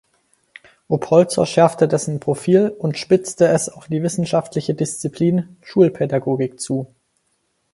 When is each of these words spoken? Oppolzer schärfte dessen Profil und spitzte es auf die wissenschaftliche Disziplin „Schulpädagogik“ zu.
Oppolzer 0.87 1.45
schärfte 1.45 1.87
dessen 1.87 2.19
Profil 2.19 2.69
und 2.79 2.97
spitzte 2.97 3.47
es 3.49 3.69
auf 3.69 3.85
die 3.87 4.01
wissenschaftliche 4.01 4.73
Disziplin 4.73 5.57
„Schulpädagogik“ 5.61 6.59
zu. 6.59 6.87